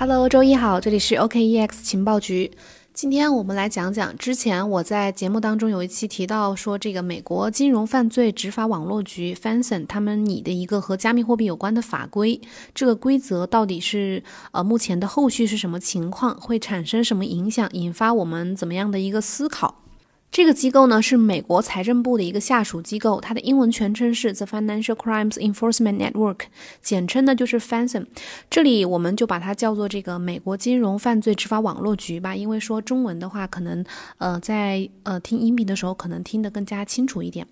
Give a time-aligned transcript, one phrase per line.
[0.00, 2.50] Hello，周一好，这里是 OKEX 情报局。
[2.94, 12.40] 今天我们来讲讲，之前我在节目当中有一期提到说，这个美国金融犯罪执法网络局 FANSON 他们拟的一个和加密货币有关的法规，
[12.74, 19.79] 这个规则到底是呃目前的后续是什么情况，会产生什么影响，引发我们怎么样的一个思考？
[20.40, 26.44] 这个机构呢是美国财政部的一个下属机构，它的英文全称是 The Financial Crimes Enforcement Network，
[26.80, 28.06] 简称呢就是 FinCEN。
[28.48, 33.84] 这里我们就把它叫做这个美国金融犯罪执法网络局吧，因为说中文的话，可能
[34.16, 37.46] 呃在呃听音频的时候可能听得更加清楚一点。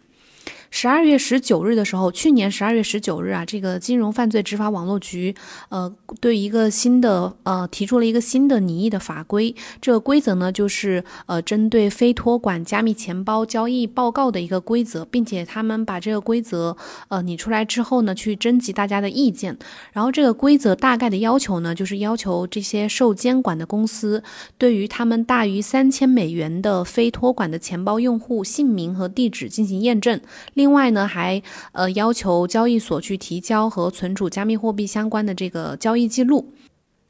[0.70, 5.34] 十二月十九日的时候，去年十二月十九日啊，这个金融犯罪执法网络局，
[5.70, 9.54] 呃，对一个新的呃提出了一个新的拟议的法规。
[9.80, 16.76] 这个规则呢，就是呃针对非托管加密钱包交易报告的一个规则，并且他们把这个规则
[17.08, 19.56] 呃拟出来之后呢，去征集大家的意见。
[19.92, 24.22] 然后这个规则大概的要求呢，就是要求这些受监管的公司，
[24.58, 30.20] 对于他们大于三千美元的非托管的钱包用户姓名和地址进行验证。
[30.58, 36.52] 另外呢，还呃要求交易所去提交和存储加密货币相关的这个交易记录。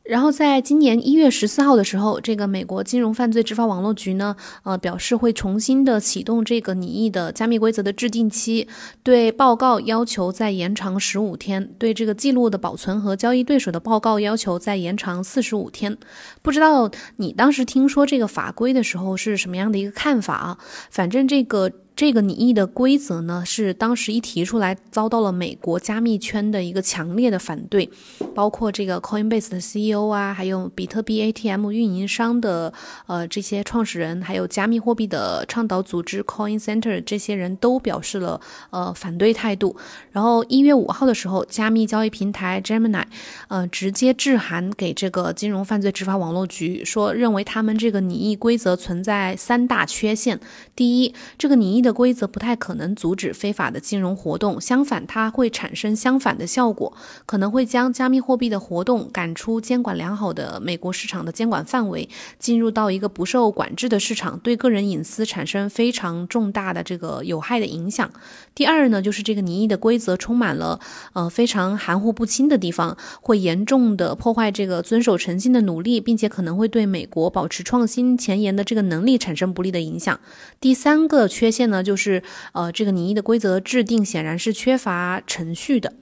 [0.05, 8.67] 然后在今年一月十四号的时候，这个美国金融犯罪执法网络局呢，呃表示会重新的启动这个拟议的加密规则的制定期，
[9.03, 15.97] 对报告要求再延长十五天，对这个记录的保存和交易对手的报告要求再延长四十五天。
[16.41, 20.59] 不知道你当时听说这个法规的时候是什么样的一个看法啊？
[20.91, 21.71] 反正这个。
[21.99, 27.91] 这个拟议的规则呢，是当时一提出来，遭到了美国加密圈的一个强烈的反对，
[28.33, 32.73] 包括这个 Coinbase 的 CEO 啊，还有比特币 ATM 运营商的
[33.09, 39.75] 呃这些创始人，还有加密货币的倡导组织 Coin Center 这些人都表示了呃反对态度。
[40.13, 43.03] 然后一月五号的时候，加密交易平台 Gemini
[43.49, 50.39] 呃直接致函给这个金融犯罪执法网络局，说认为他们这个拟议规则存在三大缺陷。
[50.77, 56.93] 第一，这个拟议的规则不太可能阻止非法的金融活动，相反，它会产生相反的效果，
[57.27, 68.11] 可能会将加密货币的活动赶出监管良好的美国市场的监管范围，进入到一个不受管制的市场，对个人隐私产生非常重大的这个有害的影响。
[68.55, 70.81] 第二呢，就是这个拟议的规则充满了
[71.13, 80.19] 呃非常含糊不清的地方，会严重的破坏这个遵守诚信的努力，并且可能会对美国保持创新前沿的这个能力产生不利的影响。
[80.61, 81.78] 第三个缺陷呢？
[81.83, 82.23] 就是，
[82.53, 85.93] 呃，这个拟议的规则制定显然是缺乏程序的。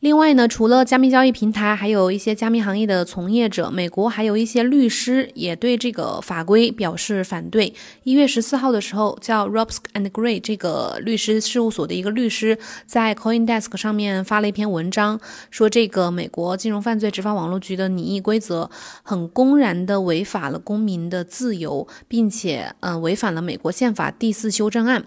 [0.00, 7.74] 另外呢，除了加密交易平台，还有一些加密行业的从业者，美国还有一些律师也对这个法规表示反对。
[8.04, 15.18] 一月十四号的时候，叫 Robsk and Gray 这个律师事务所的一个律师在 CoinDesk 上面发了一篇文章，
[15.50, 18.70] 说这个美国金融犯罪执法网络局的拟议规则
[19.02, 25.04] 很公然的违反了公民的自由，并且嗯违反了美国宪法第四修正案。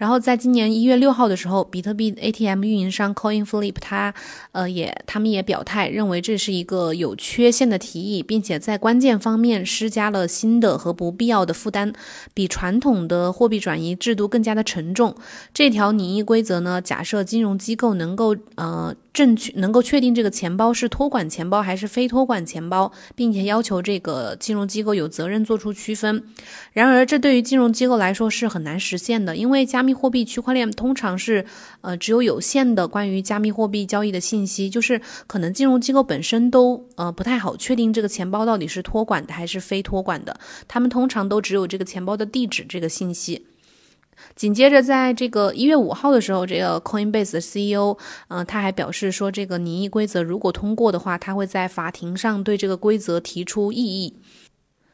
[0.00, 4.14] 然后在今年一月六号的时候，比特币 ATM 运营商 CoinFlip，他
[4.52, 11.92] 呃也他们也表态认为这是一个有缺陷的提议，并且在关键方面施加了新的和不必要的负担，
[12.32, 15.14] 比传统的货币转移制度更加的沉重。
[15.52, 18.96] 这条拟议规则呢，假设金融机构能够呃。
[19.12, 26.22] 正确能够确定这个钱包是托管钱包还是非托管钱包，并且要求这个金融机构有责任做出区分。
[26.72, 31.44] 然而，这对于金融机构来说是很难实现的，因为加密货币区块链通常是
[31.80, 40.38] 呃只有有限的关于加密货币交易的信息，就是可能金融机构本身都呃不太好确定这个钱包到底是托管的还是非托管的，
[40.68, 43.44] 他们通常都只有这个钱包的地址这个信息。
[44.34, 47.96] 紧接着，在这个一月五号的时候，这个 Coinbase 的 CEO，
[48.28, 54.16] 嗯，他还表示说，这个拟议规则如果通过的话，他会在法庭上对这个规则提出异议。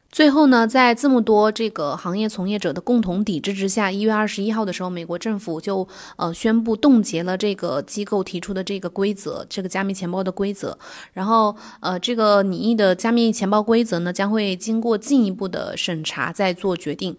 [0.09, 10.77] 最后呢，在这么多这个行业从业者的共同抵制之下，一月二十一号的时候，美国政府就呃宣布冻结了这个机构提出的这个规则，这个加密钱包的规则。
[11.11, 17.15] 然后呃，这个拟议的加密钱包规则呢，将会经过进一步的审查再做决定。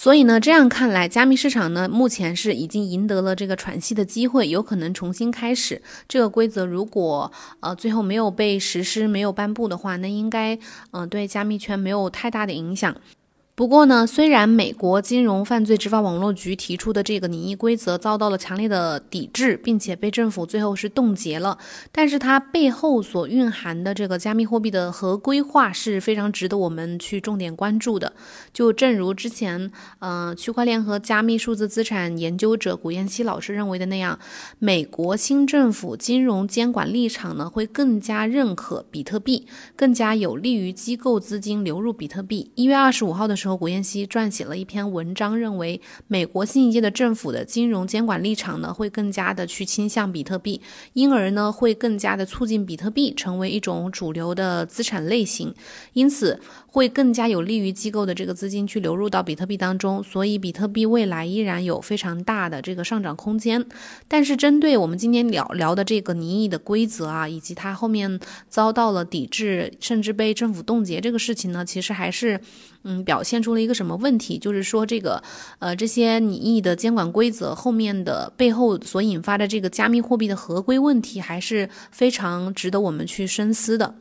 [0.00, 5.82] 所以呢，这样看来，加密市场呢目前是已经赢得了这个喘息的机会，有可能重新开始。
[6.06, 10.56] 这个规则如果呃最后没有被实施、没有颁布的话，那应该
[10.92, 12.94] 嗯对加密圈没有太大的影响。
[13.58, 21.58] 不过呢，虽然美国金融犯罪执法网络局提出的这个拟议规则遭到了强烈的抵制，并且被政府最后是冻结了，
[21.90, 28.12] 但是它背后所蕴含的这个加密货币的合规化是非常值得我们去重点关注的。
[28.52, 34.16] 就正如之前，呃，区块链和加密数字资产研究者古彦希老师认为的那样，
[34.60, 42.52] 美国新政府金融监管立场呢会更加认可比特币，更加有利于机构资金流入比特币。
[42.54, 43.47] 一月二十五号的时候。
[43.56, 50.60] 古彦希撰写了一篇文章，认为美国新一届的政府的金融监管立场呢，会更加的去倾向比特币，
[50.92, 55.54] 因而呢，会更加的促进比特币成为一种主流的资产类型，
[55.92, 63.64] 因此会更加有利于机构的这个资金去流入到比特币当中，所以比特币未来依然有非常大的这个上涨空间。
[64.06, 68.18] 但是，针对我们今天聊聊的这个拟议的规则啊，以及它后面
[68.48, 72.40] 遭到了抵制，甚至被政府冻结这个事情呢，其实还是。
[72.84, 74.36] 嗯，表现现出了一个什么问题？
[74.36, 75.22] 就是说，这个，
[75.60, 83.94] 呃，这些拟议的监管规则后面的背后所引发的这个加密货币的合规问题，还是非常值得我们去深思的。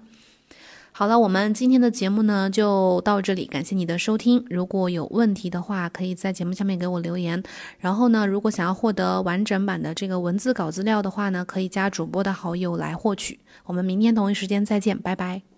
[0.91, 4.43] 好了，我们今天的节目呢就到这里，感谢你的收听。
[4.49, 7.43] 如果有问题的话，可以在节目下面给我留言。
[7.77, 13.39] 然后呢，如果想要获得完整版的这个文字稿资料的话呢，可以加主播的好友来获取。
[13.65, 15.56] 我们明天同一时间再见，拜拜。